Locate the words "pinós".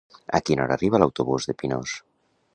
1.61-1.95